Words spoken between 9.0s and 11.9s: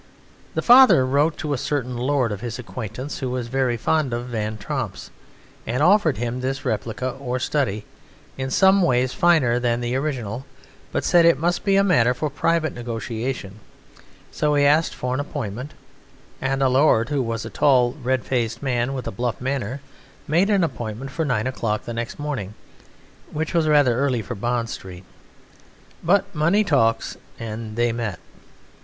finer than the original, but he said it must be a